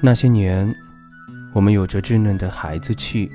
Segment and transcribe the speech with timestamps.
[0.00, 0.72] 那些年，
[1.52, 3.28] 我们有着稚嫩的孩子气；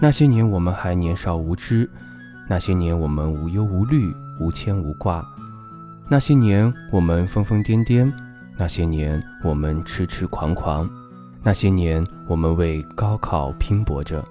[0.00, 1.88] 那些年，我们还年少无知；
[2.48, 5.20] 那些年，我们无忧无虑、无牵无挂；
[6.08, 8.12] 那些年，我们疯疯癫癫；
[8.56, 10.88] 那些年，我们痴痴狂狂；
[11.42, 14.22] 那些年，我们为高考拼搏着；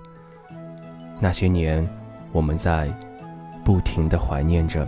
[1.20, 1.86] 那些年，
[2.32, 2.90] 我们在
[3.66, 4.88] 不停地怀念着。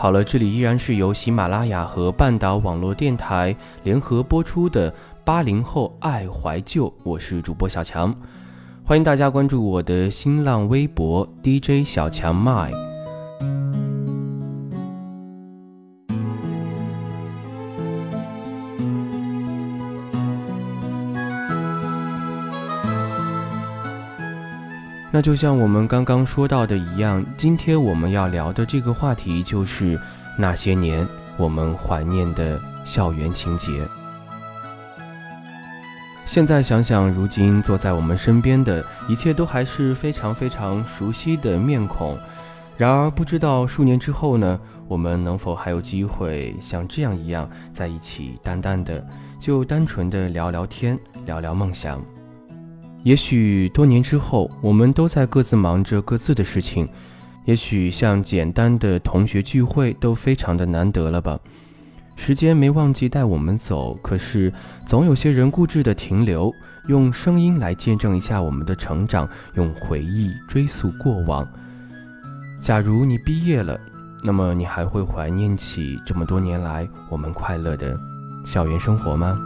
[0.00, 4.90] 好了，这里依然是由喜马拉雅和半岛网络电台联合播出的
[5.26, 8.16] 八零后爱怀旧，我是主播小强，
[8.82, 12.89] 欢迎大家关注我的新浪微博 DJ 小强麦。
[25.20, 30.00] 那就像我们刚刚说到的一样，今天我们要聊的这个话题就是
[30.38, 33.86] 那些年我们怀念的校园情节。
[36.24, 42.16] 现在想想，如今坐在我们身边的一切都还是非常非常熟悉的面孔。
[42.78, 49.06] 然而，不知道数年之后呢，我们能否还有机会像这样一样在一起，淡淡的
[49.38, 52.02] 就单纯的聊聊天，聊聊梦想。
[53.02, 56.86] 也许多年之后，我们都在各自忙着各自的事情。
[57.46, 61.38] 也许像简单的同学聚会都非常的难得了吧？
[62.14, 64.52] 时间没忘记带我们走，可是
[64.86, 66.52] 总有些人固执的停留，
[66.86, 71.48] 用声音来见证一下我们的成长，用回忆追溯过往。
[72.60, 73.80] 假如你毕业了，
[74.22, 77.98] 那么你还会怀念起这么多年来我们快乐的
[78.44, 79.40] 校园生活吗？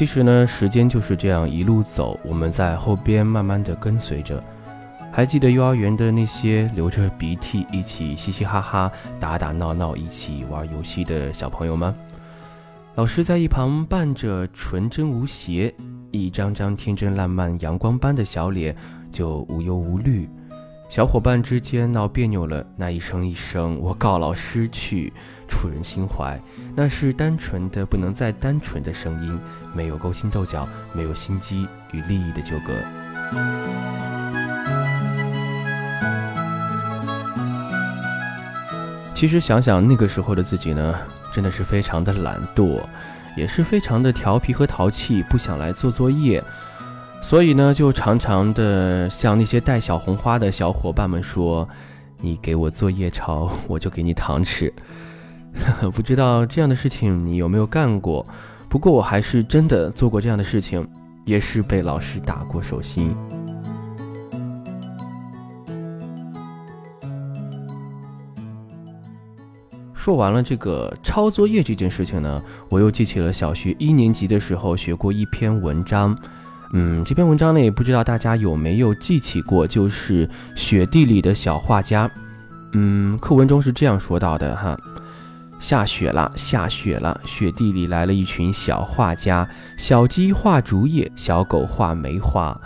[0.00, 4.42] 其实呢，时间就是这样一路走，我们在后边慢慢的跟随着。
[5.12, 11.94] 还记得幼儿园的那些流着鼻涕一起嘻嘻哈哈、打打闹闹、一起玩游戏的小朋友吗？
[12.94, 15.74] 老师在一旁伴着纯真无邪，
[16.10, 18.74] 一张张天真烂漫、阳光般的小脸
[19.12, 20.26] 就无忧无虑。
[20.88, 25.12] 小伙伴之间闹别扭了，那一声一声“我告老师去”，
[25.50, 26.40] 触人心怀。
[26.74, 29.38] 那是单纯的不能再单纯的声音，
[29.74, 32.72] 没有勾心斗角，没有心机与利益的纠葛。
[39.12, 40.94] 其实想想那个时候的自己呢，
[41.30, 42.80] 真的是非常的懒惰，
[43.36, 46.42] 也是非常的调皮和淘气，不想来做作业。
[47.22, 51.68] 所以呢，就常常的向那些带小红花的小伙伴们说
[52.22, 54.72] ：“你给我作业抄，我就给你糖吃。”
[55.94, 58.26] 不知道这样的事情你有没有干过？
[58.68, 60.86] 不过我还是真的做过这样的事情，
[61.24, 63.14] 也是被老师打过手心。
[69.92, 76.16] 说完了这个抄作业这件事情呢，我又记起了小学一年级的时候学过一篇文章。
[76.72, 82.10] 嗯，这篇文章呢，也不知道大家有没有记起过，就是雪地里的小画家。
[82.72, 84.78] 嗯，课文中是这样说到的哈：
[85.60, 92.58] 下雪了，下雪了，雪地里来了一群小画家，小鸡画竹叶，小狗画梅花。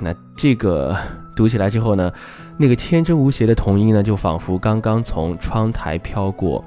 [0.00, 0.94] 那这个
[1.34, 2.12] 读起来之后呢，
[2.56, 6.62] 那个天真无邪的童音呢，就仿佛刚刚从窗台飘过。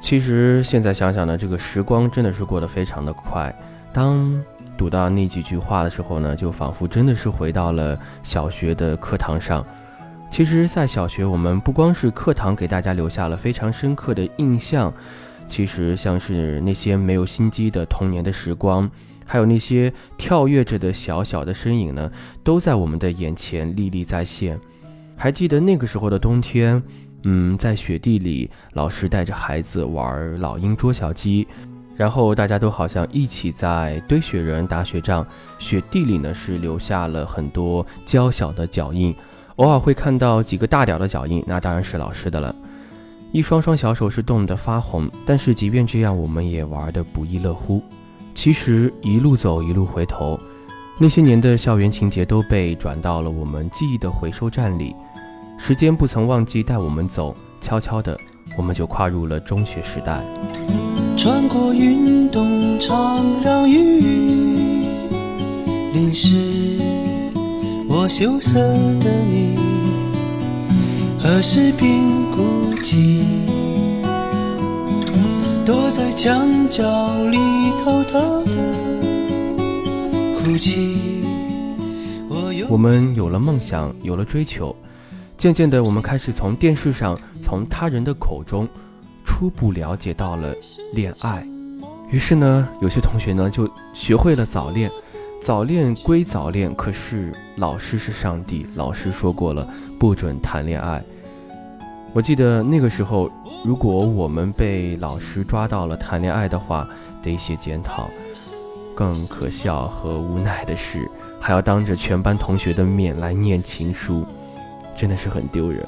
[0.00, 3.54] 其实现在想想呢，这个时光真的是过得非常的快。
[3.92, 4.42] 当
[4.76, 9.64] 读到那几句话的时候呢，就仿佛真的是回到了小学的课堂上。
[10.32, 14.90] 其实，在小学，我们不光是课堂给大家留下了非常深刻的印象，
[15.46, 18.90] 其实像是那些没有心机的童年的时光，
[19.26, 22.10] 还有那些跳跃着的小小的身影呢，
[22.42, 24.58] 都在我们的眼前历历在现。
[25.18, 26.82] 还记得那个时候的冬天，
[27.24, 31.46] 嗯，在雪地里，老师带着孩子玩老鹰捉小鸡。
[31.94, 35.26] 然后大家都好像一起在堆雪人、打雪仗，
[35.58, 39.14] 雪地里呢是留下了很多娇小的脚印，
[39.56, 42.54] 偶尔会看到几个大点的脚印，那当然是老师的了。
[43.32, 47.82] 一双双小手是冻得发红，但是即便这样，我们也玩得不亦乐乎。
[48.34, 50.38] 其实一路走一路回头，
[50.98, 54.94] 那些年的校园情节都被转到了我们记忆的回收站里，
[55.58, 58.18] 时间不曾忘记带我们走，悄悄的，
[58.56, 60.22] 我们就跨入了中学时代。
[61.16, 63.76] 穿过运动场，让雨
[65.92, 66.71] 淋湿
[68.02, 68.58] 我羞涩
[68.98, 69.56] 的你，
[71.20, 72.02] 何时变
[72.32, 73.22] 孤寂？
[75.64, 76.82] 躲在墙角
[77.30, 77.38] 里
[77.78, 78.54] 偷偷的
[80.34, 81.22] 哭泣。
[82.68, 84.74] 我们有了梦想，有了追求，
[85.38, 88.66] 渐渐的，我们开始从电视上，从他人的口中，
[89.24, 90.52] 初步了解到了
[90.92, 91.46] 恋爱。
[92.10, 94.90] 于是呢，有些同学呢就学会了早恋。
[95.42, 99.68] 早恋归早恋，可是老师是上帝，老师说过了，
[99.98, 101.02] 不准谈恋爱。
[102.12, 103.28] 我记得那个时候，
[103.64, 106.88] 如果我们被老师抓到了谈恋爱的话，
[107.20, 108.08] 得写检讨。
[108.94, 111.10] 更可笑和无奈的是，
[111.40, 114.24] 还要当着全班同学的面来念情书，
[114.96, 115.84] 真的是很丢人。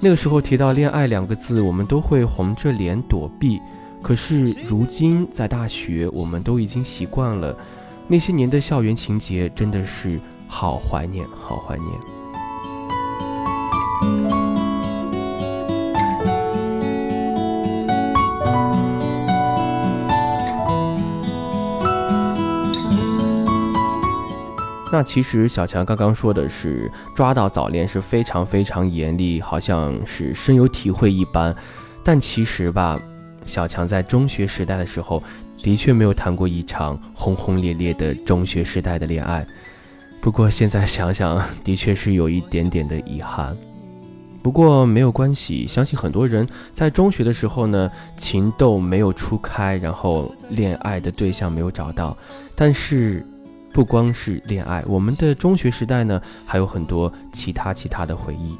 [0.00, 3.60] 那个时候提到恋爱两个字，我们都会红着脸躲避。
[4.02, 7.56] 可是如今在大学，我们都已经习惯了。
[8.06, 11.90] 那些年的校园情节，真的是好怀念，好怀念。
[24.92, 31.56] 那其实小强刚刚说的是抓到早恋是非常非常严厉，好像是深有体会一般。
[32.04, 33.00] 但其实吧，
[33.46, 35.22] 小强在中学时代的时候。
[35.64, 39.46] 的确没有谈过一场轰轰烈烈的中学时代的恋爱，
[40.20, 43.56] 不过现在想想，的确是有一点点的遗憾。
[44.42, 52.14] 不过没有关系，相信很多人在中学的时候呢，情窦没有初开，然后恋爱的对象没有找到。
[52.54, 53.24] 但是，
[53.72, 58.54] 不光是恋爱，我们的中学时代呢，还有很多其他其他的回忆。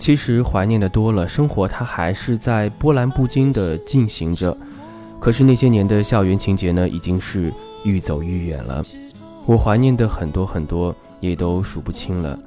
[0.00, 4.56] 其实怀念的多了，生活它还是在波澜不惊的进行着。
[5.20, 7.52] 可是那些年的校园情节呢，已经是
[7.84, 8.82] 愈走愈远了。
[9.44, 12.38] 我怀念的很多很多，也都数不清了。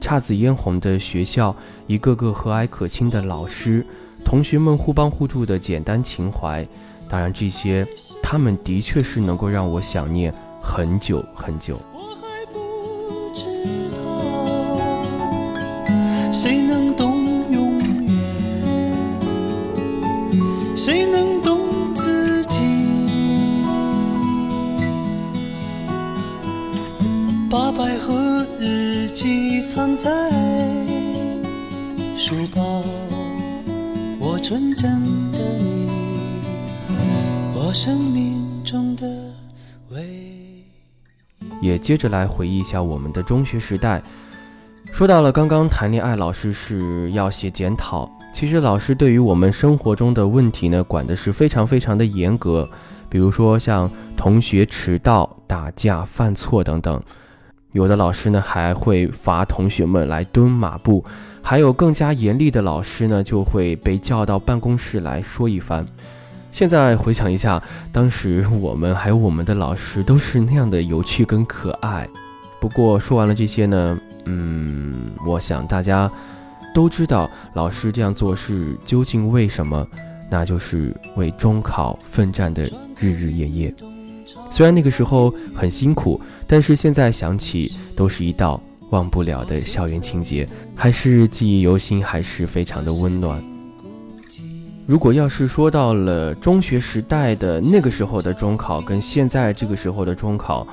[0.00, 1.54] 姹紫嫣红的学校，
[1.86, 3.86] 一个个和蔼可亲的老师，
[4.24, 6.66] 同学们互帮互助的简单情怀。
[7.08, 7.86] 当然，这些
[8.20, 11.78] 他们的确是能够让我想念很久很久。
[20.76, 22.58] 谁能懂自己？
[27.48, 30.10] 把百合日记藏在
[32.16, 32.82] 书包，
[34.18, 35.88] 我纯真的你，
[37.54, 39.06] 我生命中的
[39.90, 40.64] 唯一。
[41.62, 44.02] 也接着来回忆一下我们的中学时代。
[44.92, 48.10] 说到了刚刚谈恋爱，老师是要写检讨。
[48.34, 52.68] 其实老师对于我们生活中的问题呢，管的是非常非常的严格。
[53.08, 57.00] 比如说像同学迟到、打架、犯错等等，
[57.70, 61.04] 有的老师呢还会罚同学们来蹲马步，
[61.42, 65.86] 还有更加严厉的老师呢就会被叫到办公室来说一番。
[66.50, 72.08] 现在回想一下，当时我们还有我们的老师都是那样的有趣跟可爱。
[72.60, 73.96] 不过说完了这些呢。
[74.26, 76.10] 嗯，我想大家
[76.74, 79.86] 都知道老师这样做是究竟为什么，
[80.28, 82.64] 那就是为中考奋战的
[82.98, 83.74] 日日夜夜。
[84.50, 88.60] 虽然那个时候很辛苦，但是现在想起都是一道
[88.90, 93.42] 忘不了的校园情节，还是记忆犹新，还是非常的温暖。
[94.86, 100.66] 如果要是说到了中学时代的那个时候的中考，跟现在这个时候的中考。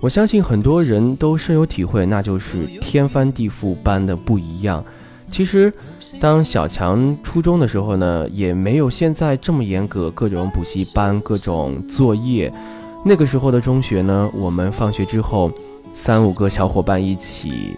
[0.00, 4.84] 我相信很多人都深有体会，那就是天翻地覆般的不一样。
[5.30, 5.72] 其实，
[6.20, 12.52] 当小强初中的时候呢，也没有现在这么严格，各种补习班、各种作业。
[13.04, 15.50] 那个时候的中学呢，我们放学之后，
[15.94, 17.76] 三五个小伙伴一起，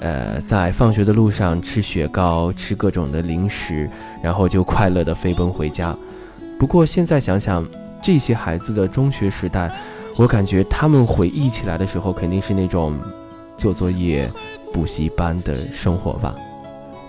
[0.00, 3.88] 呃，在放学的路上吃雪糕，吃各种的零食，
[4.22, 5.96] 然后就快乐的飞奔回家。
[6.58, 7.64] 不过现在想想，
[8.02, 9.70] 这些孩子的中学时代。
[10.16, 12.98] 我感觉他们回忆起来的时候，肯定是那种
[13.56, 14.28] 做作业、
[14.72, 16.34] 补习班的生活吧，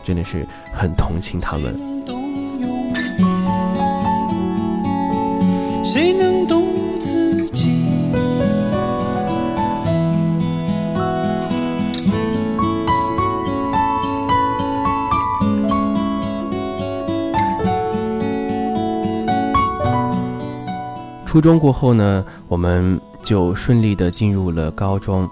[0.03, 1.77] 真的是很同情他们。
[5.84, 6.63] 谁能懂
[7.00, 7.68] 自己？
[21.25, 25.29] 初中过后呢，我们就顺利的进入了高中。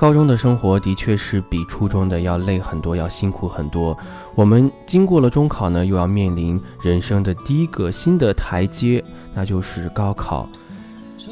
[0.00, 3.94] 高中的生活的确是比初中的要累很多，要辛苦很多。
[4.34, 9.04] 我们经过了中考呢，又要面临人生的第一个新的台阶，
[9.34, 10.48] 那就是高考。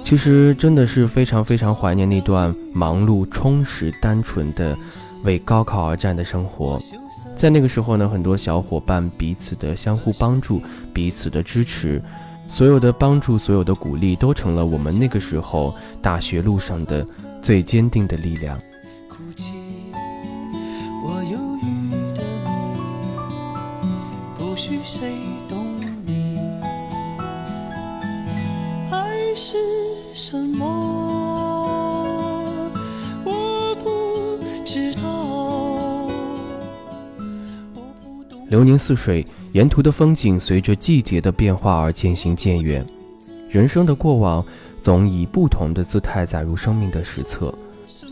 [0.04, 4.76] 其实真的是非常非常怀念那段忙碌、充实、单纯的
[5.24, 6.78] 为高考而战的生活。
[7.34, 10.60] 在那个时候呢，很多小伙伴彼此的相互帮助，
[10.92, 12.02] 彼此的支持，
[12.46, 17.06] 所有的帮助，所有的鼓励，都成了我们那个时候大学路上的
[17.42, 18.60] 最坚定的力量。
[38.50, 42.84] 流年似水，沿途的风景随着季节的变化而渐行渐远。
[43.50, 44.44] 人生的过往
[44.82, 47.52] 总以不同的姿态载入生命的史册。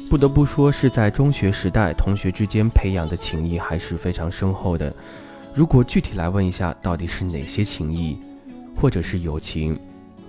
[0.09, 4.95] 不得不说，是在中学时代，同学之间培养的情谊还是非常深厚的。
[5.53, 8.19] 如果具体来问一下，到底是哪些情谊，
[8.77, 9.79] 或者是友情，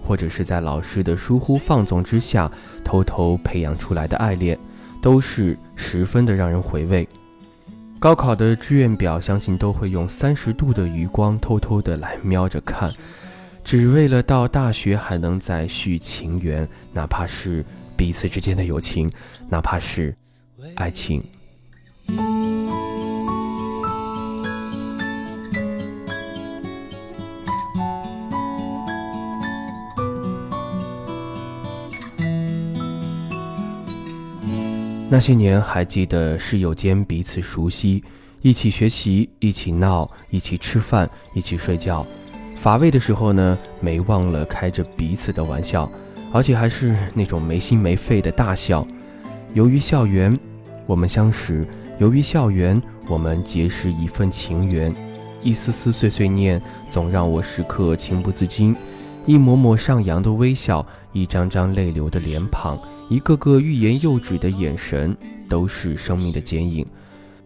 [0.01, 2.50] 或者是在老师的疏忽放纵之下
[2.84, 4.58] 偷偷培养出来的爱恋，
[5.01, 7.08] 都是十分的让人回味。
[8.00, 12.91] 高考的志愿表，相信都会用三十度的余光偷偷的来瞄着看，
[13.67, 17.65] 只为了到大学还能再续情缘，哪怕是
[17.97, 19.12] 彼此之间的友情，
[19.50, 20.15] 哪怕是
[20.75, 21.21] 爱情。
[35.09, 38.01] 那些年，还记得室友间彼此熟悉，
[38.41, 42.07] 一起学习，一起闹，一起吃饭，一起睡觉。
[42.67, 45.89] 乏味的时候呢，没忘了开着彼此的玩笑，
[46.33, 48.86] 而且还是那种没心没肺的大笑。
[49.53, 50.38] 由于校园，
[50.86, 51.65] 我们相识；
[51.97, 54.93] 由于校园，我们结识一份情缘。
[55.41, 58.75] 一丝丝碎碎念，总让我时刻情不自禁。
[59.25, 62.77] 一抹抹上扬的微笑，一张张泪流的脸庞。
[63.07, 65.15] 一个个欲言又止的眼神，
[65.47, 66.86] 都是生命的剪影。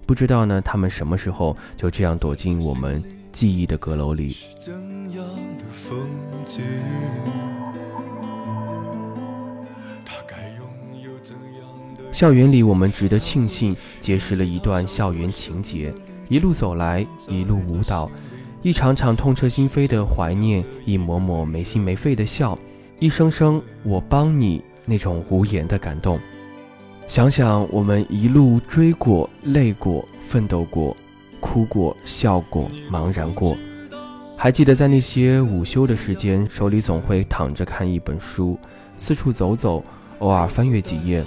[0.07, 4.35] 不知道呢，他们什么时候就这样躲进我们记忆的阁楼里？
[5.91, 5.99] 风
[6.45, 6.63] 景
[12.13, 15.93] 校园里，我们值得庆幸，结识了一段校园情节。
[16.29, 18.09] 一路走来，一路舞蹈，
[18.61, 22.57] 一场场痛彻心扉的怀念，一抹抹没心没肺的笑，
[22.97, 24.63] 一声声我帮你。
[24.85, 26.19] 那种无言的感动，
[27.07, 30.97] 想想我们一路追过、累过、奋斗过、
[31.39, 33.55] 哭过、笑过、茫然过，
[34.43, 38.57] 还记得在那些午休的时间，手里总会躺着看一本书，
[38.97, 39.85] 四处走走，
[40.17, 41.23] 偶尔翻阅几页，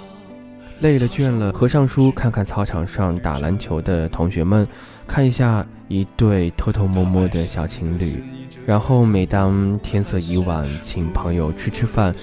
[0.81, 4.67] 累了倦了，合上书，看看操场上打篮球的同学们，
[5.07, 8.21] 看一下一对偷偷摸摸的小情侣，
[8.65, 12.13] 然后每当天色已晚，请朋友吃吃饭。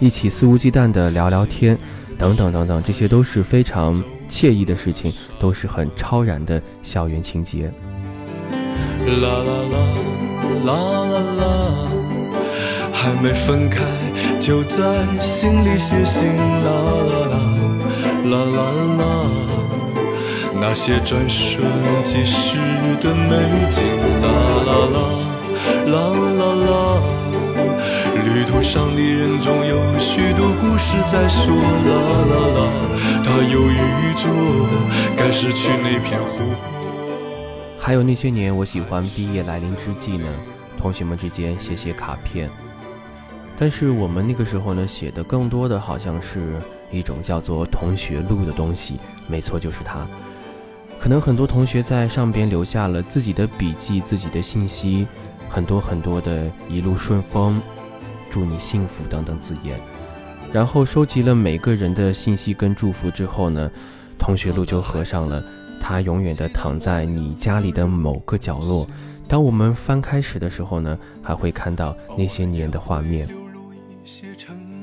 [0.00, 1.78] 一起肆无忌惮的聊聊天，
[2.18, 3.94] 等等等等，这些都是非常
[4.28, 7.72] 惬意的事情，都是很超然的校园情节。
[9.04, 10.31] 啦啦啦
[10.64, 10.72] 啦
[11.12, 11.44] 啦啦，
[12.92, 13.80] 还没分开
[14.38, 14.82] 就在
[15.20, 16.28] 心里写信。
[16.36, 16.70] 啦
[17.08, 17.36] 啦啦
[18.24, 18.58] 啦啦
[18.98, 19.02] 啦，
[20.60, 21.62] 那些转瞬
[22.02, 22.56] 即逝
[23.00, 23.30] 的美
[23.68, 23.82] 景。
[24.22, 24.26] 啦
[24.66, 24.96] 啦啦
[25.86, 25.94] 啦
[26.38, 26.70] 啦啦。
[28.24, 31.92] 旅途上的人总有许多故事在说，啦
[32.30, 32.60] 啦啦，
[33.24, 34.22] 他犹豫着
[35.16, 36.81] 该失去那片湖泊。
[37.84, 40.28] 还有那些年，我喜欢毕业来临之际呢，
[40.78, 42.48] 同学们之间写写卡片。
[43.58, 46.62] 但是我们那个时候呢，写的更多的好像是
[46.92, 50.06] 一种叫做同学录的东西，没错，就是它。
[51.00, 55.08] 可能很多同学在上边留下了自己的笔记、自己的信息，
[55.48, 57.60] 很多很多的一路顺风。
[58.30, 59.76] 祝你幸福等等字眼，
[60.52, 63.68] 然后收集了每个人的信息跟祝福之后呢，
[64.16, 65.42] 同学录就合上了。
[65.82, 68.88] 它永远的躺在你家里的某个角落。
[69.26, 73.28] 当我们翻开时的时候呢，还会看到那些年的画面。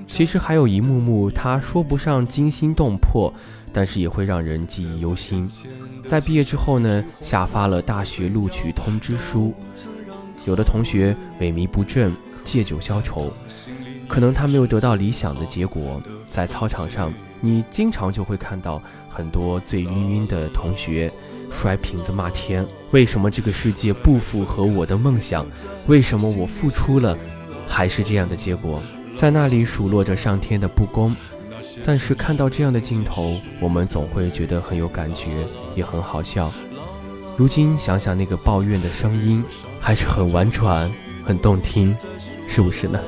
[0.05, 3.33] 其实还有一幕幕，他说不上惊心动魄，
[3.71, 5.49] 但是也会让人记忆犹新。
[6.03, 9.53] 在毕业之后呢，下发了大学录取通知书，
[10.45, 12.13] 有的同学萎靡不振。
[12.41, 13.31] 借酒消愁，
[14.07, 16.01] 可能他没有得到理想的结果。
[16.29, 21.11] 在操场上，你经常就会看到很多醉晕晕的同学
[21.51, 25.45] 摔瓶子骂天：为什么这个世界不符合我的梦想？
[25.87, 27.17] 为什么我付出了，
[27.67, 28.81] 还是这样的结果？
[29.15, 31.15] 在那里数落着上天的不公。
[31.85, 35.29] 但是看到这样的镜头，我们总会觉得很有感觉，
[35.75, 36.51] 也很好笑。
[37.35, 39.43] 如今想想那个抱怨的声音，
[39.79, 40.91] 还是很婉转，
[41.25, 41.95] 很动听。
[42.47, 42.99] 是不是呢？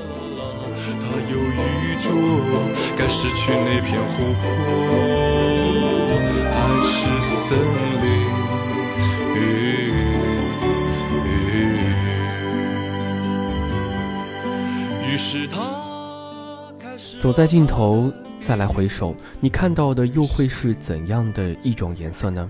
[2.98, 4.44] 该失去那片湖泊，
[6.52, 6.90] 还是
[7.24, 8.10] 森林？
[15.04, 22.50] 于是他开始走在尽头，再来回首，你看到的又会是怎样的一种颜色呢？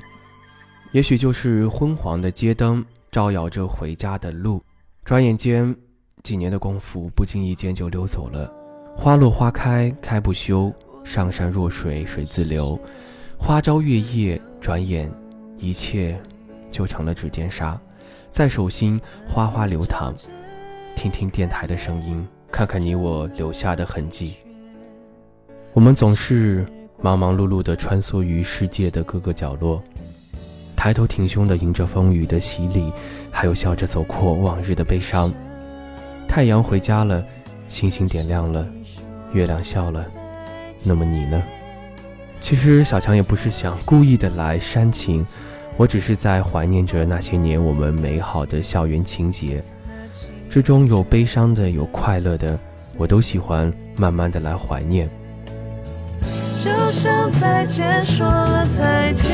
[0.91, 4.61] 也许就是昏黄的街灯照耀着回家的路。
[5.05, 5.75] 转眼间，
[6.23, 8.51] 几年的功夫不经意间就溜走了。
[8.95, 10.71] 花落花开，开不休；
[11.03, 12.79] 上善若水，水自流。
[13.37, 15.09] 花朝月夜，转眼
[15.57, 16.19] 一切
[16.69, 17.79] 就成了指尖沙，
[18.29, 20.13] 在手心哗哗流淌。
[20.95, 24.35] 听听电台的声音，看看你我留下的痕迹。
[25.73, 26.67] 我们总是
[27.01, 29.81] 忙忙碌碌地穿梭于世界的各个角落，
[30.75, 32.91] 抬头挺胸地迎着风雨的洗礼，
[33.31, 35.33] 还有笑着走过往日的悲伤。
[36.31, 37.21] 太阳回家了，
[37.67, 38.65] 星星点亮了，
[39.33, 40.05] 月亮笑了。
[40.85, 41.43] 那么你呢？
[42.39, 45.25] 其实小强也不是想故意的来煽情，
[45.75, 49.61] 我只是在怀念着那些年我们美好的校园情节。
[50.49, 52.57] 之中有悲伤的，有快乐的，
[52.97, 55.09] 我都喜欢慢慢的来怀念。
[56.55, 58.25] 就像再见，说
[58.71, 59.29] 再见，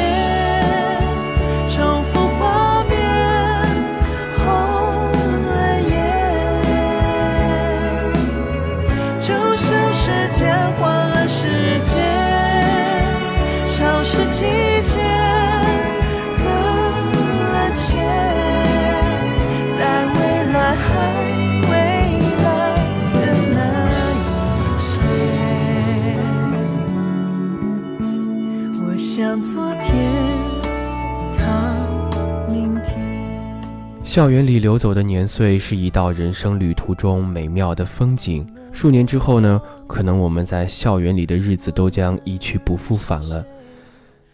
[34.18, 38.44] 校园里流走的年岁是一道人生旅途中美妙的风景。
[38.72, 43.46] 数年之后呢，可能我们在校园里的日子都将一去不复返了。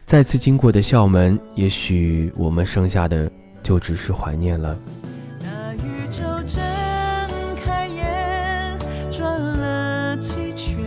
[0.05, 3.29] 再次经过的校门，也许我们剩下的
[3.61, 4.73] 就只是怀念了。
[5.41, 6.63] 那宇宙睁
[7.61, 8.79] 开眼，
[9.11, 10.77] 转了几圈，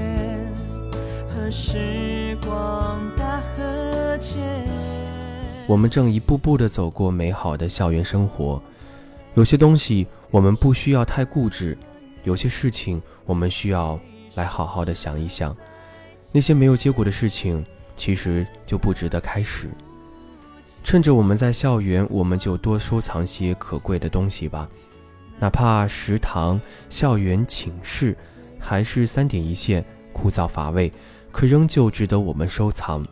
[1.28, 4.36] 和时光大和解。
[5.66, 8.62] 我们正一步步地走过美好的校园生活，
[9.36, 11.76] 有些东西我们不需要太固执，
[12.24, 14.00] 有些事情我们需要
[14.34, 15.54] 来好好的想一想。
[16.32, 17.62] 那些没有结果的事情，
[17.96, 19.68] 其实就不值得开始。
[20.82, 24.66] 趁着我们在校园，我们就多收藏些可贵的东西吧，
[25.38, 28.16] 哪怕食堂、校园寝室
[28.58, 30.90] 还是三点一线，枯燥乏味，
[31.30, 33.06] 可仍旧值得我们收藏。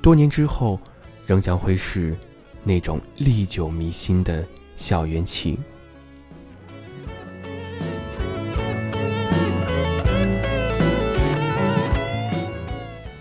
[0.00, 0.78] 多年之后。
[1.26, 2.14] 仍将会是
[2.62, 5.58] 那种历久弥新的校园情。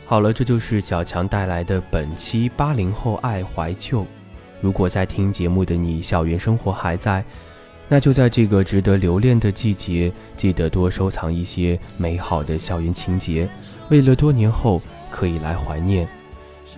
[0.06, 4.06] 好了，这就是小强带来的本期八零后爱怀旧。
[4.62, 7.26] 如果在听节目的你，校园生活还在，
[7.88, 13.50] 那就在这个值得留恋的季节，记得多收藏一些美好的校园情节，
[13.90, 16.08] 为了多年后可以来怀念。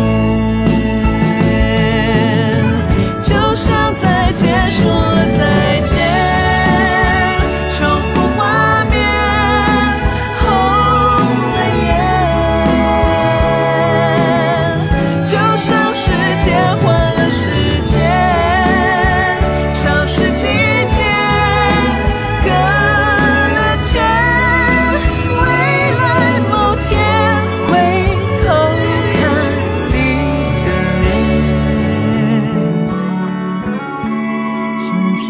[0.00, 0.39] 到明天，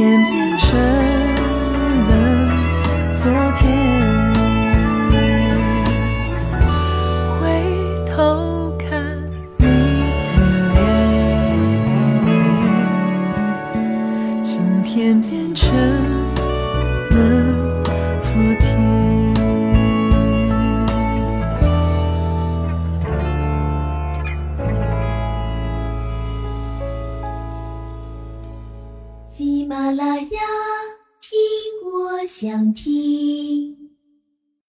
[0.01, 1.10] 天变成